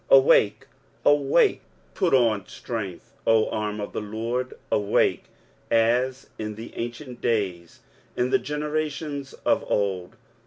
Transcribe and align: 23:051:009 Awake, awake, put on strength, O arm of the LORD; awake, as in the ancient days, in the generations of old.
23:051:009 0.09 0.17
Awake, 0.21 0.67
awake, 1.05 1.61
put 1.93 2.11
on 2.11 2.43
strength, 2.47 3.13
O 3.27 3.47
arm 3.51 3.79
of 3.79 3.93
the 3.93 4.01
LORD; 4.01 4.55
awake, 4.71 5.25
as 5.69 6.27
in 6.39 6.55
the 6.55 6.75
ancient 6.75 7.21
days, 7.21 7.81
in 8.17 8.31
the 8.31 8.39
generations 8.39 9.33
of 9.45 9.63
old. 9.69 10.15